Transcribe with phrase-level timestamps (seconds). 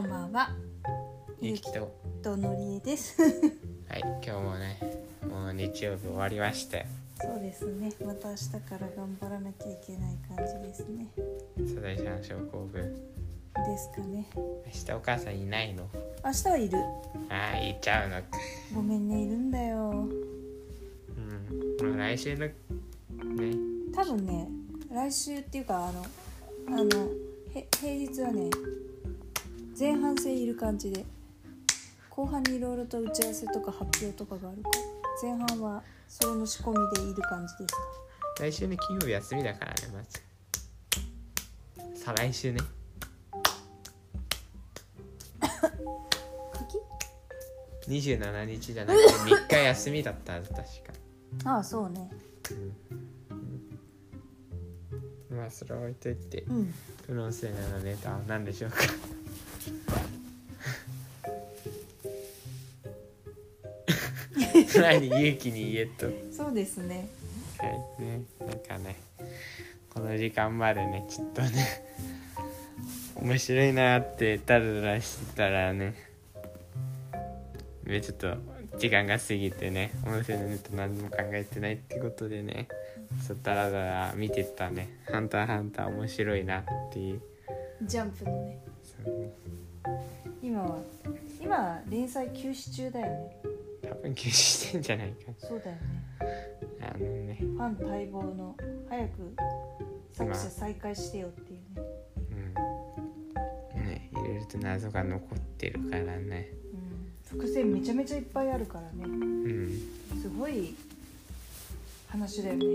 [0.00, 0.48] こんばんは。
[1.42, 3.20] ゆきととのりえです。
[3.86, 4.80] はい今日もね
[5.28, 6.86] もう日曜日終わりまして
[7.20, 7.92] そうですね。
[8.06, 11.06] また明日から頑張らなきゃいけない感じですね。
[11.74, 14.26] サザエさん症候群ですかね。
[14.34, 15.86] 明日お母さんいないの？
[16.24, 16.78] 明日はいる。
[17.28, 18.22] ああ行っちゃうのか
[18.74, 19.90] ごめんね、いるんだよ。
[19.90, 22.54] うんまあ来週のね
[23.94, 24.48] 多分ね、
[24.90, 26.06] 来週っていうか、あの、
[26.68, 27.10] あの、
[27.52, 28.48] へ平日はね、
[29.80, 31.06] 前半戦いる感じで、
[32.10, 34.76] 後半にいろいろと打ち合わせとか発表とかがあるから、
[35.22, 37.80] 前半はそれの仕込みでいる感じですか？
[38.40, 40.22] 来週の金曜日休みだからねまず。
[42.04, 42.60] 再来週ね。
[45.40, 46.78] 柿
[47.88, 50.68] 27日じゃなくて3日休みだったはず確か。
[51.44, 52.10] ああ、そうね。
[55.30, 56.42] まあそれは置いといて。
[56.42, 56.74] うん。
[57.06, 58.76] プロンセーナのネタは何でしょうか？
[64.78, 66.06] 何勇気に言えと。
[66.30, 67.08] そうですね。
[67.58, 68.02] はい。
[68.02, 68.96] ねなんかね
[69.92, 71.50] この時間までねちょっとね
[73.16, 75.94] 面白いなってダラダラしてたらね
[77.84, 78.36] ねちょっと
[78.78, 82.68] 時間が過ぎてね面白いネタ何も考えてないってことでね
[83.26, 87.20] そうダラダラ見てたね「ハンターハンター」面白いなっていう。
[87.82, 88.58] ジャンプのね。
[90.42, 90.78] 今は
[91.40, 93.39] 今連載休止中だよね
[93.90, 95.32] 多分休止してんじゃないか。
[95.38, 95.82] そうだよね。
[96.80, 97.36] あのね。
[97.40, 98.56] ファン待望の
[98.88, 99.34] 早く
[100.12, 101.82] 作者再開してよっていうね、
[103.74, 103.84] うん。
[103.84, 106.52] ねいろいろと謎が残ってるからね。
[107.32, 109.04] うん、伏線めちゃめちゃいっぱいあるからね。
[109.04, 109.68] うん。
[110.22, 110.76] すごい
[112.08, 112.66] 話だよね。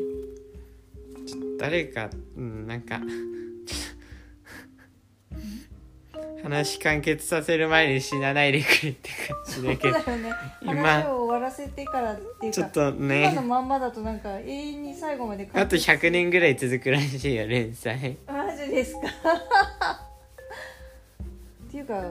[1.58, 3.00] 誰か、うん、なんか
[6.44, 9.10] 話完結させる前に死なないでくれって
[9.62, 10.32] 感じだけどそうだよね。
[10.62, 18.18] 今話を終わらせてからっていうかちょっと今のねまんまだとなんか永遠に最後まであと100年ぐらい続くらしいよ連載。
[18.28, 19.00] マジですか？
[21.68, 22.04] っていうか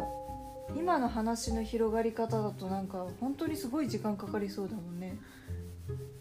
[0.77, 5.17] 今の話の広がり方だとなんか本当にすごい時間かかりそうだもんね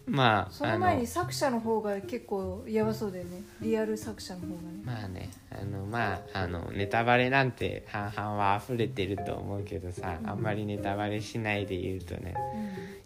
[0.06, 3.42] まああその前にの作者の方が結構やばそうだよね。
[3.62, 4.58] リアル作者の方がね。
[4.84, 12.34] まあねあのまああのネタバレなんて半々は溢れてると思うけどさあんまりネタバレしないで言うとね。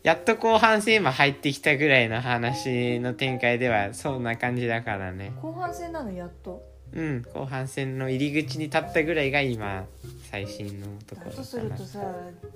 [0.04, 5.34] やっと後半戦も入ってきたぐらいの話の展開ではそんな感じだからね。
[5.42, 7.22] 後半戦なのやっとうん。
[7.34, 9.86] 後半戦の入り口に立ったぐらいが今
[10.30, 12.02] 最新のところだとするとさ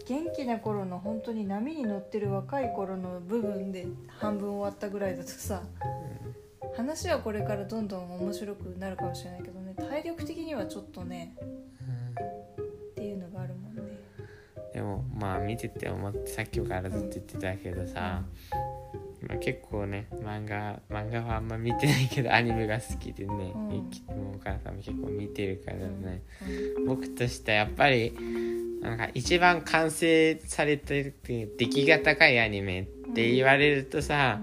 [0.08, 3.88] 元気な頃の本当に波に乗ってる若い頃の部分で
[4.20, 5.64] 半分終わったぐらいだとさ
[6.76, 9.74] 話はこれからどんどん面白くなるかもしれないけどね。
[9.76, 13.82] 体力的にはちょっとねっていうのがあるもんね。
[14.74, 18.24] でもまあ見てて思ってさっきからずっと言ってたけどさ、
[19.28, 23.70] まあ、結構ね漫画漫画はあんま見てないけど アニメが好きでね、うん。
[24.18, 26.22] もお母さんも結構見てるからね、
[26.78, 26.86] うん。
[26.86, 28.14] 僕としてはやっぱり
[28.82, 34.42] なんか一番完成されてる出来が高いアニメって言われるとさ、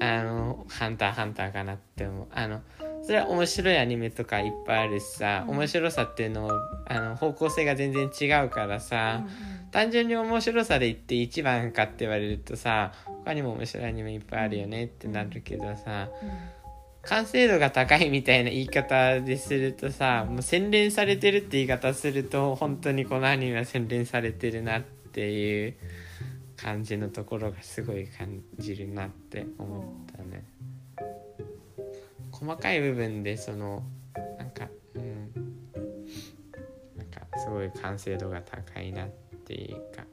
[0.00, 2.26] あの「ハンターハンター」かなって思う。
[2.30, 2.62] あの
[3.02, 5.56] それは面白いアニメとかいっぱいあるしさ、うん。
[5.56, 6.52] 面白さっていうのも
[6.86, 16.08] あの方向性が全然違うからさ、うん単純に面白さで言って一番かって言われるとさ他にも面白いアニメいっぱいあるよねってなるけどさ
[17.02, 25.74] 完成度が高いみたいな言い方でするとさもう洗練されてるって言い方すると本当にこのアニメは洗練されてるなっていう
[26.56, 30.44] 感じのところがすごい感じるなって思ったね。
[32.32, 33.82] 細かい部分でその
[34.38, 35.32] なんかうん
[36.96, 40.04] なんかすごい完成度が高いなっていうか。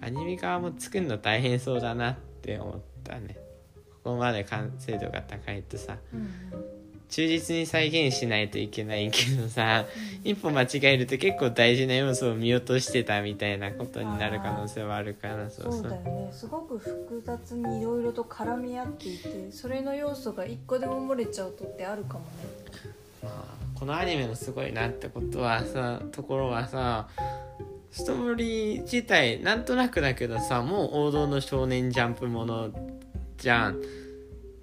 [0.00, 3.36] アニメ側も作るの大変そうだなって思ったね。
[4.02, 5.96] ここまで完成度が高いとさ。
[6.12, 6.74] うん
[7.14, 9.84] 忠実に再現しないといけないけどさ
[10.24, 16.28] 一歩間違えると結構大事な要素を見落としてたみたいなことになる可能性はあるからそうそうそうだよね。
[16.32, 22.26] すごく複雑にいろいろと絡み合っていてそれの要素が一個でも漏れちゃうとってあるかもね。
[23.22, 27.08] まあこのアニメのすごいなってことはさところはさ
[27.94, 32.72] ストーリー自体なんとなくだけどさもう王道の少年ジャンプもの
[33.38, 33.80] じゃん。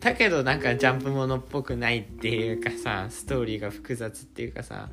[0.01, 4.89] だけどなんかジャンプものっぽくないっていうかさストーリーが複雑っていうかさ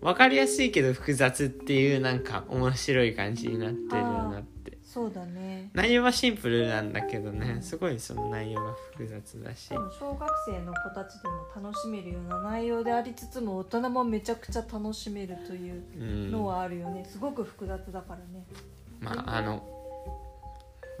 [0.00, 4.53] 分かりやすいけど複雑っていうなんか面白い感じになってるなって。
[4.94, 5.70] そうだね。
[5.74, 7.58] 内容はシンプルなんだけどね。
[7.60, 9.68] すごいその内容が複雑だし。
[9.98, 17.04] 小学生の子たちでも楽しめるような内容でありつつも大人もめちゃくちゃ楽しめるといううんのはあるよね。
[17.10, 18.46] すごく複雑だからね。
[19.00, 19.68] まああの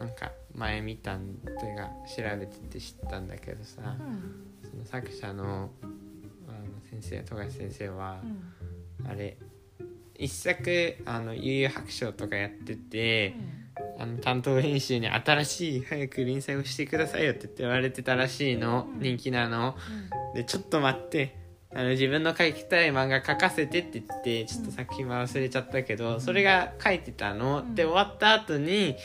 [0.00, 4.68] なんか前見たんというか調べてて知ったんだけどさ、うん。
[4.68, 8.18] その作者のあの先生富樫先生は
[9.00, 9.06] う、ん。
[9.08, 9.36] あれ
[10.16, 13.36] 一作あの悠々白書とかやってて、
[13.98, 19.00] あの担当編集に新しい早く連載をしてくださいよって言って言われてたらしいの、うん。
[19.00, 19.76] 人気なの。
[20.32, 20.34] うん。
[20.34, 21.42] でちょっと待って。
[21.76, 27.74] あの自分の書きたい漫画書かせてって言ってちょっと作品は忘れちゃったけど、それが書いてたの、うん。
[27.74, 28.96] で終わった後に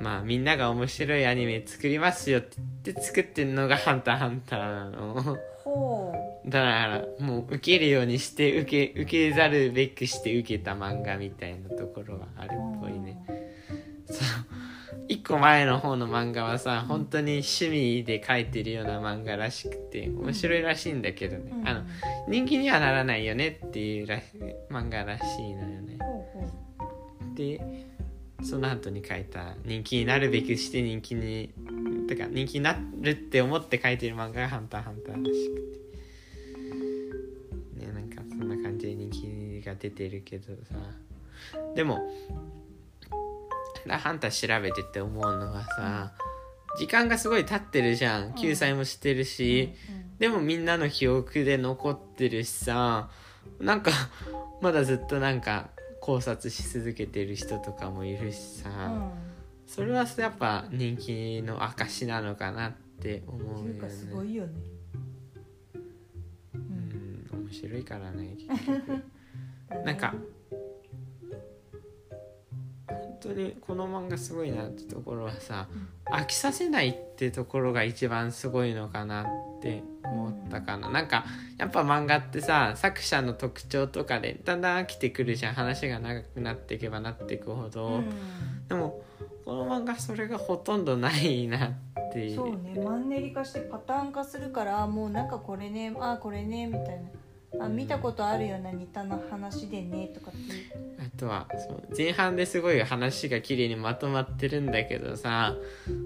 [0.00, 4.58] まあみんなが面白いアニメ作りますよって言って作ってんのが「ハンターハンター」
[4.90, 5.38] なの。
[5.62, 6.12] ほ
[6.46, 12.85] だからもう受けるようにして受け受けざるべくして受けた漫画みたいなところはあるうっぽい
[15.26, 21.68] 個前の方の漫画はさ本当に趣味で描いてるような漫画らしくて面白いらしいんだけどね、うん。
[21.68, 21.82] あの
[22.28, 24.20] 人気にはならないよねっていうら
[24.70, 25.98] 漫画らしいのよね。
[27.34, 27.60] で
[28.42, 31.50] その後に書いた人気になるべくして人気に
[32.06, 35.60] てか人気になるって思って書いてる漫画が「ハンターハンター」らしく
[37.74, 37.86] て。
[37.86, 40.76] ねなんかそんな感じで人気が出てるけどさ。
[41.74, 42.00] でも
[43.88, 46.12] ハンター調べてて思うのはさ
[46.78, 48.34] 時間がすごい経ってるじゃん。
[48.34, 49.72] 救済もしてるうし、
[50.18, 53.08] でもみんなの記憶で残ってるしさ
[53.58, 53.90] なんか
[54.60, 59.10] まだずっとなんか考察し続けてる人とかもいるしさ、うん。
[59.66, 63.90] それはやっぱ人気の証なのかなって思うよね。
[63.90, 64.52] すごいよね。
[66.54, 69.04] ううんん面白いからね結局。
[69.84, 70.20] なんか本
[73.28, 75.68] 当にこの漫画すごいなってところはさ
[76.10, 79.26] 飽きさせないってところが一番すごいのかなっ
[79.60, 81.24] て思ったかな、なんか
[81.58, 85.54] やっぱ漫画ってさ作者の特徴とかでだんだん飽きてくるじゃん。
[85.54, 88.10] 話が長くなっていけばなっていくほど、うん。
[88.68, 89.02] でも
[89.44, 91.72] この漫画それがほとんどないなっ
[92.12, 92.36] ていう。
[92.36, 92.80] そうね。
[92.84, 97.10] マンネリ化してパターン化するからあもうなんかこれねあこれねみたいな。
[97.64, 100.76] あ見たことあるような似たな話でねとかって
[101.16, 101.48] とは
[101.96, 105.56] 前半ですごい話が綺麗にまとまってるんだけどさ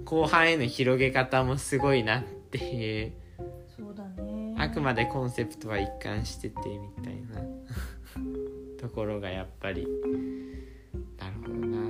[0.04, 3.12] 後半への広げ方もすごいなっていう。
[3.76, 4.54] そうだね。
[4.58, 6.56] あくまでコンセプトは一貫してて
[6.96, 7.40] みたいな。
[8.80, 9.86] ところがやっぱり
[11.18, 11.89] なるほどな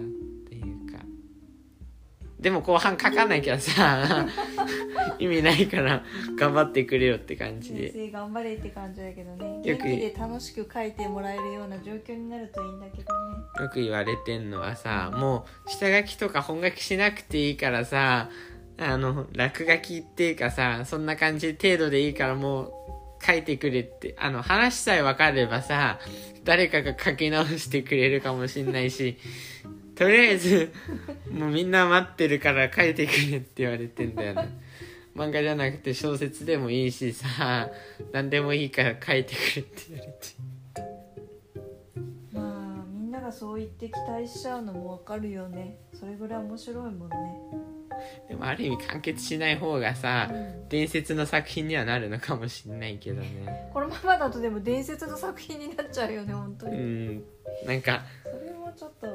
[2.40, 4.26] でも後半書かなきゃさ
[5.18, 6.02] 意味ないから
[6.38, 9.60] 頑張ってくれよって感じ先で生頑張れって感じだけどね。
[9.62, 13.36] よく元気で楽しく書いてもらえるような状況になるといいんだけどね。
[13.60, 18.30] よく言われてんのはさもう下書きとか本書きしなくていいからさ
[18.78, 22.72] あの落書きっていうかさそんな感じ程度でいいからもう
[23.22, 25.98] 書いてくれってあの話さえ分かればさ
[26.44, 29.18] 誰かが書き直してくれるかもしんないし
[30.00, 30.72] とりあえず
[31.30, 34.48] もうみんな待ってるから書いてくれって言われてんだよね。
[35.14, 37.68] 漫画じゃなくて小説でもいいしさ
[38.10, 40.28] 何でもいいから書いてくれって言われて。
[42.32, 45.76] まあみんながそう言って期待しちゃうのもわかるよね。
[45.92, 47.16] それぐらい面白いもんね。
[48.26, 53.70] でもある意味完結しない方がさ、うん伝説の作品にはなるのかもしれないけどね。
[53.74, 57.24] このままだとでも伝説の作品になっちゃうよね本当うに、ん。
[57.66, 59.08] なんかそれもちょっと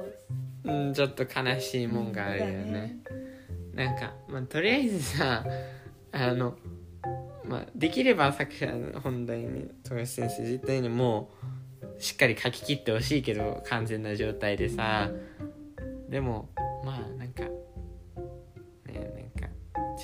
[0.66, 2.98] うんちょっと悲しいもんがあるよね,、
[3.74, 5.46] なんか、まあ、とりあえずさ
[6.12, 6.58] あの、
[7.46, 15.12] まあ、できれば作者の本題に富樫先生自体にもうしっかり書き切ってほしいけど完全な状態でさ
[16.10, 16.50] でも
[16.84, 19.30] まあなんかね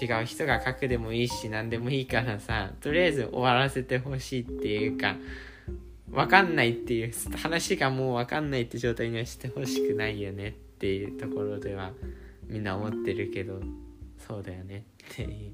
[0.01, 5.15] なんか違う人が書くでもいいし何でもいいからさとりあえず終わらせてほしいっていうか
[6.12, 11.91] 分かんないっていう話がもう分かんないって状態にはしてほしくないよねっていうところでは
[12.48, 13.62] みんな思ってるけど
[14.27, 15.53] そうだよねっていう。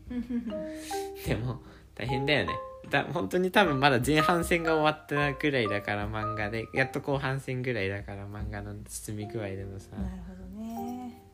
[1.27, 1.61] でも
[1.95, 2.53] 大変だよね。
[2.89, 9.95] だ本当に多分まだ前半戦が終わったぐらいだから漫画でやっと後半戦ぐらいだから漫画の進み具合でもさ。
[9.95, 11.26] なるほどね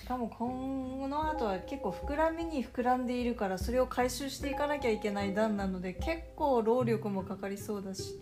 [0.00, 8.20] しかも今後の後は結構膨らみに膨らんでいるからそれを回収していかなきゃいけない段なので結構労力もかかりそうだし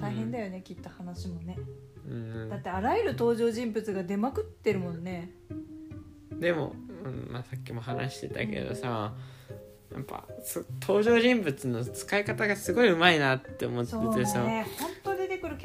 [0.00, 1.58] 大変だよね、きっと話もね。
[2.08, 2.48] うん。
[2.48, 5.32] だってあらゆる登場人物が出まくってるもんね。
[6.32, 6.72] でも、
[7.04, 9.12] うんまあ、さっきも話してたけどさ
[9.92, 14.66] やっぱそ登場人物の使い方がすごい上手いなって思っててさ、ね。
[14.78, 14.90] 本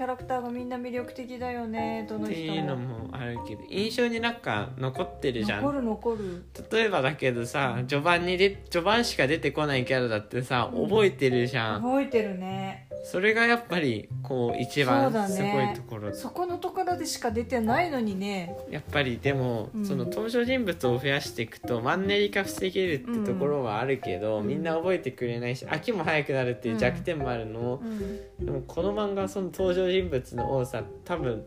[0.04, 5.62] ャラクターがみんな魅力的だよねどのって人いうのももあるけど印象になんか残ってるじゃん。
[5.62, 6.46] 残る残る。
[6.72, 10.90] 例えばだけどさ序盤にで序盤しか出てこないキャラだってさうん。
[10.90, 15.52] 覚えてるじゃん、覚えてるねそれがやっぱりこう一番すね。
[15.54, 18.56] ごいところ、そこのところでしか出てないのにね。
[18.72, 19.86] やっぱりでも、うん。
[19.86, 24.48] その登場人物を増やしていくとマンネリ化防げるってところはあるけど、うん。
[24.48, 28.46] みんな覚えてくれないし飽きも早くなるっていう弱点もあるの、うん。
[28.46, 31.46] でもこの漫画はその登場人物の多さ多分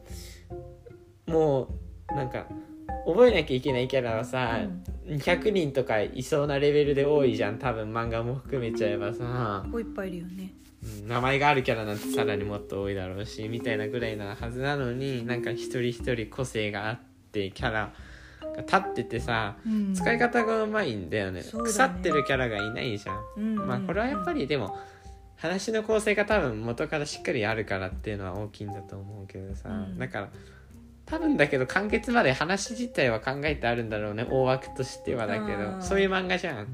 [1.26, 1.68] も
[2.12, 2.46] うなんか
[3.06, 4.60] 覚えなきゃいけないキャラはさ、
[5.06, 7.58] 200人とかいそうなレベルで多いじゃん。
[7.58, 10.52] 多分漫画も含めちゃえばさ、こういっぱいいるよね。
[10.60, 10.65] うん
[11.06, 17.00] 名前があるキャラなんてさらにもっと多いだろうしみたいなぐらいなはずなのになんか一人一人個性があっ
[17.32, 17.92] てキャラ
[18.42, 19.94] が立っててさうん。
[19.94, 21.46] 使い方がうまいんだよね,、ね。
[21.52, 24.78] 腐ってるキャラがいないじゃん、うんまあこれはやっぱりでも
[25.36, 29.98] 話の構成が多分元からしっかりあるからっていうのは大きいんだと思うけどさ、うん。
[29.98, 30.28] だから
[31.04, 36.66] 多分だけど完結まで話自体は考えてあるんだろうね大枠としてはだけうどんそういう漫画じゃん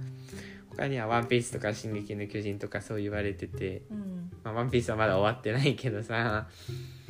[0.82, 6.48] 他には「ワンピースとか「進撃の巨人」とかそう言われててうん「まあ、ワンピースはまだ終わってないけどさ。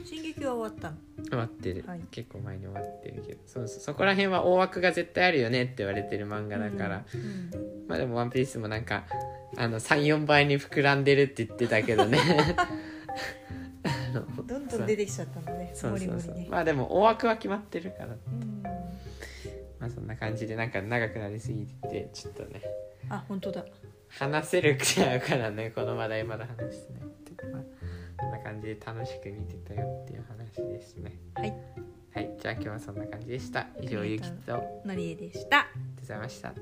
[0.05, 0.97] 進撃は終わったの
[1.29, 2.01] 終わってる、はい。
[2.11, 3.41] 結構前に終わってるけど。
[3.47, 7.87] そうそうそこら辺は大枠が絶対あるよねって言われてる漫画だから、うん。
[7.87, 9.05] まあでも「ワンピースもなんか
[9.57, 12.19] あの34倍に膨らんでるって言ってたけどね。
[13.85, 15.97] あ のどんどん出てきちゃったのねそう。
[15.97, 18.07] そうそうもりもりねまあでも大枠は決まってるから。
[18.07, 18.63] うん。
[19.79, 22.61] まあそんな感じでなんか長くなりすぎててちょっとね
[23.13, 23.65] あ本当だ。
[24.09, 27.47] 話せるくらいからねこの話題まだ話してないって。
[27.47, 27.63] まあ
[28.21, 31.19] そんな感じで楽しく見てたよっていう話ですね。
[31.35, 31.55] はい。
[32.15, 33.67] はいじゃあ今日はそんな感じでした。
[33.81, 34.29] 以上ゆきと。
[34.29, 34.89] ありがとう。
[34.89, 35.69] のりえでした。
[35.99, 36.53] ございました